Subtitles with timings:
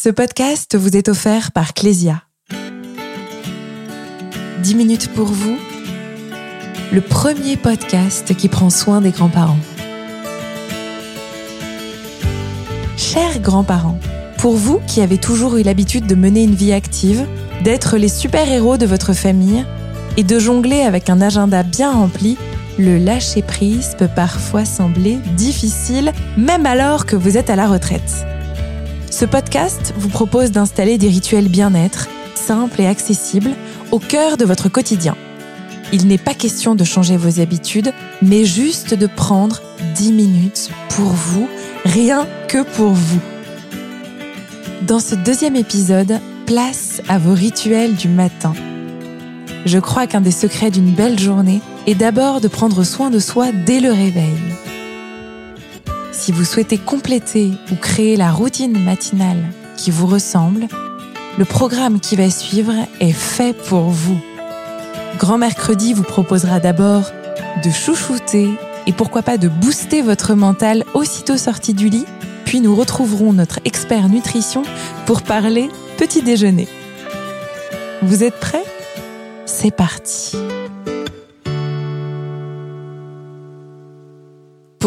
[0.00, 2.22] Ce podcast vous est offert par Clésia.
[4.62, 5.56] 10 minutes pour vous,
[6.92, 9.58] le premier podcast qui prend soin des grands-parents.
[12.96, 13.98] Chers grands-parents,
[14.38, 17.26] pour vous qui avez toujours eu l'habitude de mener une vie active,
[17.64, 19.66] d'être les super-héros de votre famille
[20.16, 22.38] et de jongler avec un agenda bien rempli,
[22.78, 28.24] le lâcher-prise peut parfois sembler difficile, même alors que vous êtes à la retraite.
[29.10, 33.54] Ce podcast vous propose d'installer des rituels bien-être, simples et accessibles,
[33.90, 35.16] au cœur de votre quotidien.
[35.92, 39.62] Il n'est pas question de changer vos habitudes, mais juste de prendre
[39.94, 41.48] 10 minutes pour vous,
[41.84, 43.20] rien que pour vous.
[44.82, 48.52] Dans ce deuxième épisode, place à vos rituels du matin.
[49.64, 53.52] Je crois qu'un des secrets d'une belle journée est d'abord de prendre soin de soi
[53.52, 54.36] dès le réveil.
[56.28, 59.42] Si vous souhaitez compléter ou créer la routine matinale
[59.78, 60.68] qui vous ressemble,
[61.38, 64.20] le programme qui va suivre est fait pour vous.
[65.16, 67.04] Grand Mercredi vous proposera d'abord
[67.64, 68.50] de chouchouter
[68.86, 72.04] et pourquoi pas de booster votre mental aussitôt sorti du lit,
[72.44, 74.64] puis nous retrouverons notre expert nutrition
[75.06, 76.68] pour parler petit déjeuner.
[78.02, 78.66] Vous êtes prêts?
[79.46, 80.36] C'est parti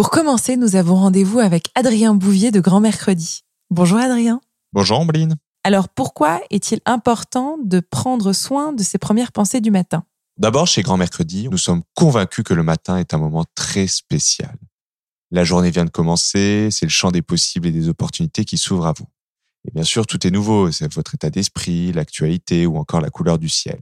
[0.02, 3.44] Pour commencer, nous avons rendez-vous avec Adrien Bouvier de Grand Mercredi.
[3.70, 4.42] Bonjour Adrien.
[4.74, 5.36] Bonjour Ambline.
[5.64, 10.04] Alors pourquoi est-il important de prendre soin de ses premières pensées du matin?
[10.38, 14.58] D'abord, chez Grand Mercredi, nous sommes convaincus que le matin est un moment très spécial.
[15.30, 18.88] La journée vient de commencer, c'est le champ des possibles et des opportunités qui s'ouvrent
[18.88, 19.06] à vous.
[19.68, 23.38] Et bien sûr, tout est nouveau, c'est votre état d'esprit, l'actualité ou encore la couleur
[23.38, 23.80] du ciel.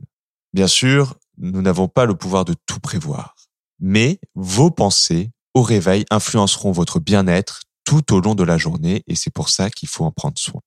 [0.52, 3.38] Bien sûr, nous n'avons pas le pouvoir de tout prévoir.
[3.80, 9.16] Mais vos pensées au réveil influenceront votre bien-être tout au long de la journée et
[9.16, 10.62] c'est pour ça qu'il faut en prendre soin.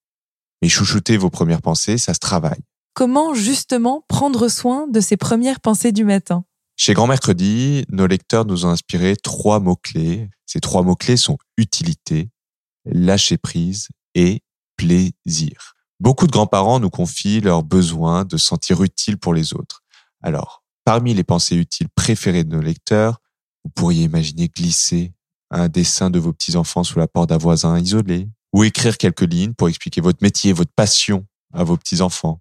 [0.61, 2.61] Mais chouchouter vos premières pensées, ça se travaille.
[2.95, 6.45] Comment justement prendre soin de ces premières pensées du matin?
[6.77, 10.29] Chez Grand Mercredi, nos lecteurs nous ont inspiré trois mots-clés.
[10.47, 12.31] Ces trois mots-clés sont utilité,
[12.85, 14.43] lâcher prise et
[14.77, 15.75] plaisir.
[16.01, 19.83] Beaucoup de grands-parents nous confient leur besoin de sentir utile pour les autres.
[20.23, 23.21] Alors, parmi les pensées utiles préférées de nos lecteurs,
[23.65, 25.13] vous pourriez imaginer glisser
[25.51, 29.55] un dessin de vos petits-enfants sous la porte d'un voisin isolé, ou écrire quelques lignes
[29.55, 32.41] pour expliquer votre métier, votre passion à vos petits-enfants.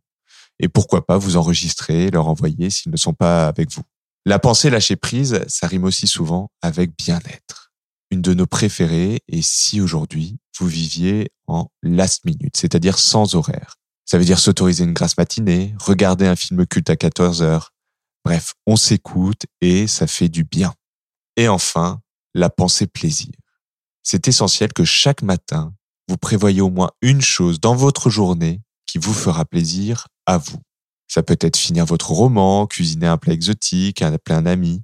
[0.60, 3.84] Et pourquoi pas vous enregistrer, leur envoyer s'ils ne sont pas avec vous.
[4.26, 7.72] La pensée lâcher prise, ça rime aussi souvent avec bien-être.
[8.12, 13.78] Une de nos préférées est si aujourd'hui vous viviez en last minute, c'est-à-dire sans horaire.
[14.06, 17.72] Ça veut dire s'autoriser une grasse matinée, regarder un film culte à 14 heures.
[18.26, 20.74] Bref, on s'écoute et ça fait du bien.
[21.38, 22.02] Et enfin,
[22.34, 23.32] la pensée plaisir.
[24.04, 25.74] C'est essentiel que chaque matin,
[26.08, 30.60] vous prévoyez au moins une chose dans votre journée qui vous fera plaisir à vous.
[31.08, 34.82] Ça peut être finir votre roman, cuisiner un plat exotique, appeler un ami,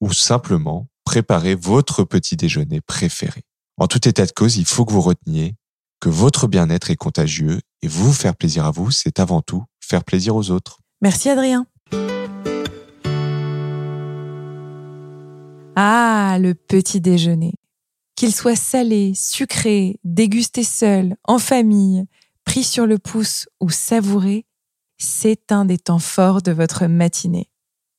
[0.00, 3.42] ou simplement préparer votre petit déjeuner préféré.
[3.78, 5.56] En tout état de cause, il faut que vous reteniez
[6.00, 10.04] que votre bien-être est contagieux et vous faire plaisir à vous, c'est avant tout faire
[10.04, 10.80] plaisir aux autres.
[11.00, 11.66] Merci Adrien.
[15.74, 17.54] Ah, le petit déjeuner.
[18.14, 22.04] Qu'il soit salé, sucré, dégusté seul, en famille,
[22.44, 24.44] pris sur le pouce ou savouré,
[24.98, 27.48] c'est un des temps forts de votre matinée.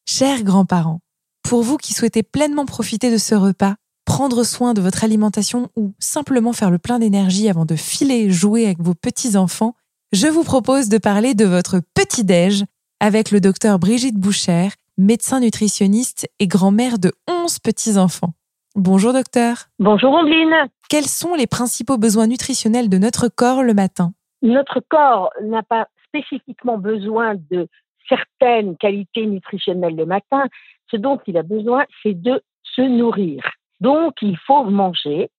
[0.05, 0.99] Chers grands-parents,
[1.41, 5.93] pour vous qui souhaitez pleinement profiter de ce repas, prendre soin de votre alimentation ou
[5.97, 9.75] simplement faire le plein d'énergie avant de filer jouer avec vos petits-enfants,
[10.11, 12.65] je vous propose de parler de votre petit-déj
[12.99, 18.33] avec le docteur Brigitte Boucher, médecin nutritionniste et grand-mère de 11 petits-enfants.
[18.75, 19.55] Bonjour docteur.
[19.79, 20.69] Bonjour Ambline.
[20.89, 24.13] Quels sont les principaux besoins nutritionnels de notre corps le matin?
[24.41, 27.67] Notre corps n'a pas spécifiquement besoin de
[28.07, 30.45] certaines qualités nutritionnelles le matin.
[30.91, 32.41] Ce dont il a besoin, c'est de
[32.75, 33.43] se nourrir.
[33.79, 35.29] Donc, il faut manger.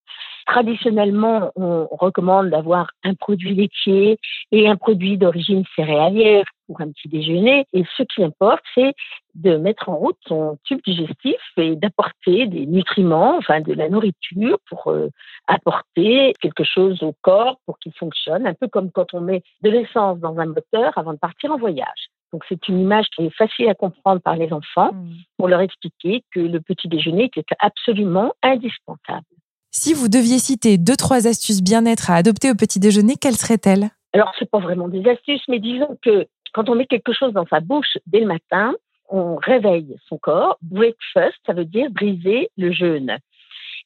[0.46, 4.18] Traditionnellement, on recommande d'avoir un produit laitier
[4.52, 7.66] et un produit d'origine céréalière pour un petit déjeuner.
[7.72, 8.94] Et ce qui importe, c'est
[9.34, 14.58] de mettre en route son tube digestif et d'apporter des nutriments, enfin de la nourriture
[14.68, 15.08] pour euh,
[15.46, 19.70] apporter quelque chose au corps pour qu'il fonctionne, un peu comme quand on met de
[19.70, 22.08] l'essence dans un moteur avant de partir en voyage.
[22.32, 25.12] Donc c'est une image qui est facile à comprendre par les enfants mmh.
[25.38, 29.26] pour leur expliquer que le petit déjeuner est absolument indispensable.
[29.70, 33.90] Si vous deviez citer deux trois astuces bien-être à adopter au petit déjeuner, quelles seraient-elles?
[34.12, 37.46] Alors c'est pas vraiment des astuces, mais disons que quand on met quelque chose dans
[37.46, 38.74] sa bouche dès le matin,
[39.08, 40.56] on réveille son corps.
[40.62, 43.18] Breakfast, ça veut dire briser le jeûne.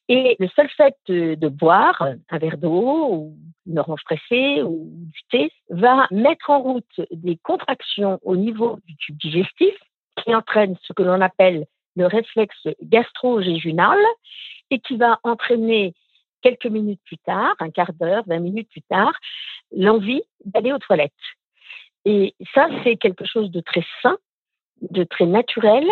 [0.07, 3.37] Et le seul fait de, boire un verre d'eau ou
[3.67, 8.95] une orange pressée ou du thé va mettre en route des contractions au niveau du
[8.97, 9.75] tube digestif
[10.23, 11.65] qui entraînent ce que l'on appelle
[11.95, 13.99] le réflexe gastro-jéjunal
[14.71, 15.93] et qui va entraîner
[16.41, 19.13] quelques minutes plus tard, un quart d'heure, vingt minutes plus tard,
[19.75, 21.13] l'envie d'aller aux toilettes.
[22.05, 24.17] Et ça, c'est quelque chose de très sain,
[24.81, 25.85] de très naturel,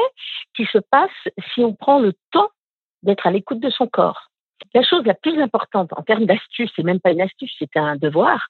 [0.55, 1.11] qui se passe
[1.53, 2.49] si on prend le temps
[3.03, 4.31] d'être à l'écoute de son corps.
[4.73, 7.95] La chose la plus importante en termes d'astuce, c'est même pas une astuce, c'est un
[7.95, 8.47] devoir,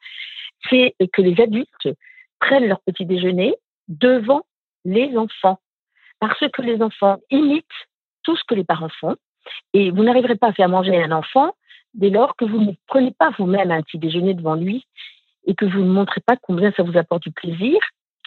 [0.70, 1.90] c'est que les adultes
[2.40, 3.56] prennent leur petit déjeuner
[3.88, 4.44] devant
[4.86, 5.60] les enfants.
[6.20, 7.66] Parce que les enfants imitent
[8.24, 9.16] tout ce que les parents font.
[9.74, 11.54] Et vous n'arriverez pas à faire manger un enfant
[11.94, 14.86] dès lors que vous ne prenez pas vous-même un petit déjeuner devant lui
[15.48, 17.80] et que vous ne montrez pas combien ça vous apporte du plaisir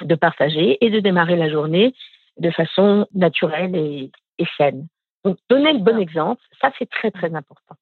[0.05, 1.95] de partager et de démarrer la journée
[2.39, 4.11] de façon naturelle et,
[4.57, 4.87] saine.
[5.25, 7.75] Donc, donner le bon exemple, ça c'est très très important.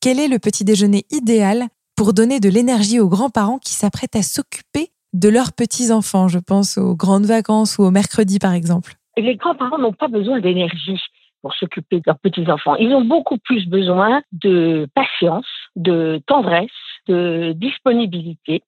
[0.00, 1.64] Quel est le petit déjeuner idéal
[1.94, 6.28] pour donner de l'énergie aux grands-parents qui s'apprêtent à s'occuper de leurs petits-enfants?
[6.28, 8.94] Je pense aux grandes vacances ou au mercredi par exemple.
[9.18, 11.00] Les grands-parents n'ont pas besoin d'énergie
[11.42, 12.76] pour s'occuper de leurs petits-enfants.
[12.76, 15.46] Ils ont beaucoup plus besoin de patience,
[15.76, 16.70] de tendresse,
[17.08, 18.62] de disponibilité.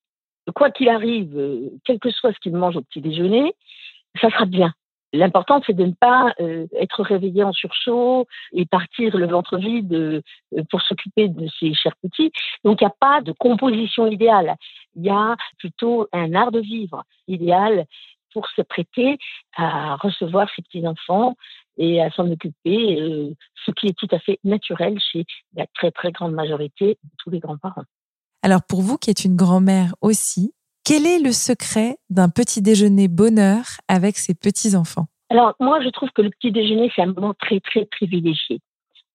[0.55, 3.55] Quoi qu'il arrive, euh, quel que soit ce qu'ils mangent au petit déjeuner,
[4.21, 4.73] ça sera bien.
[5.13, 9.93] L'important, c'est de ne pas euh, être réveillé en surchaud et partir le ventre vide
[9.95, 10.23] euh,
[10.71, 12.31] pour s'occuper de ces chers petits.
[12.63, 14.57] Donc, il n'y a pas de composition idéale.
[14.97, 17.87] Il y a plutôt un art de vivre idéal
[18.35, 19.17] pour se prêter
[19.57, 21.37] à recevoir ses petits-enfants
[21.79, 23.35] et à s'en occuper,
[23.65, 25.25] ce qui est tout à fait naturel chez
[25.55, 27.85] la très, très grande majorité de tous les grands-parents.
[28.43, 30.53] Alors, pour vous qui êtes une grand-mère aussi,
[30.85, 35.07] quel est le secret d'un petit déjeuner bonheur avec ses petits-enfants?
[35.31, 38.61] Alors, moi, je trouve que le petit déjeuner, c'est un moment très, très privilégié.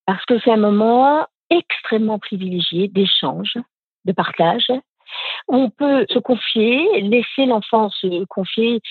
[0.05, 3.53] Parce que c'est un moment extrêmement privilégié d'échange,
[4.05, 4.67] de partage.
[5.47, 8.81] On peut se confier, laisser l'enfant se confier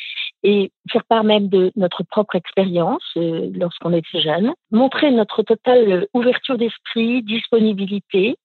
[0.42, 6.06] et faire part même de notre propre expérience euh, lorsqu'on était jeune, montrer notre totale
[6.14, 8.36] ouverture d'esprit, disponibilité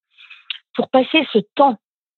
[0.77, 1.77] pour passer ce temps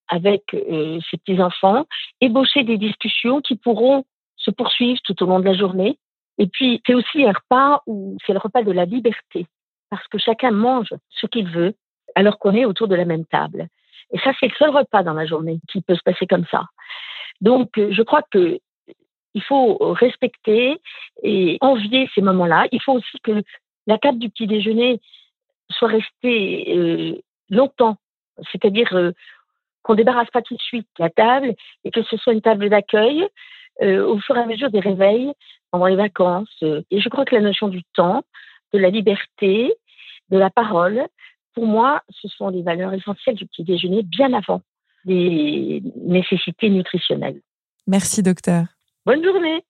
[0.09, 1.85] avec euh, ces petits-enfants,
[2.19, 4.03] ébaucher des discussions qui pourront
[4.35, 5.97] se poursuivre tout au long de la journée.
[6.37, 9.47] Et puis, c'est aussi un repas où c'est le repas de la liberté,
[9.89, 11.73] parce que chacun mange ce qu'il veut,
[12.15, 13.67] alors qu'on est autour de la même table.
[14.11, 16.65] Et ça, c'est le seul repas dans la journée qui peut se passer comme ça.
[17.39, 18.59] Donc, euh, je crois que
[19.35, 20.81] il faut respecter
[21.23, 22.67] et envier ces moments-là.
[22.71, 23.43] Il faut aussi que
[23.85, 24.99] la table du petit déjeuner
[25.69, 27.97] soit restée euh, longtemps,
[28.51, 29.11] c'est-à-dire euh,
[29.83, 33.27] qu'on débarrasse pas tout de suite la table et que ce soit une table d'accueil
[33.81, 35.31] euh, au fur et à mesure des réveils
[35.71, 36.53] pendant les vacances.
[36.61, 38.23] Et je crois que la notion du temps,
[38.73, 39.73] de la liberté,
[40.29, 41.07] de la parole,
[41.53, 44.61] pour moi, ce sont les valeurs essentielles du petit déjeuner bien avant
[45.05, 47.41] les nécessités nutritionnelles.
[47.87, 48.65] Merci, docteur.
[49.05, 49.63] Bonne journée.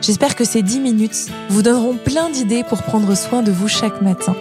[0.00, 4.02] J'espère que ces 10 minutes vous donneront plein d'idées pour prendre soin de vous chaque
[4.02, 4.34] matin.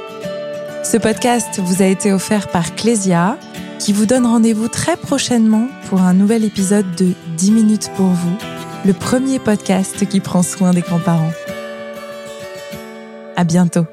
[0.83, 3.37] Ce podcast vous a été offert par Clésia,
[3.79, 8.37] qui vous donne rendez-vous très prochainement pour un nouvel épisode de 10 minutes pour vous,
[8.85, 11.31] le premier podcast qui prend soin des grands-parents.
[13.37, 13.85] À bientôt.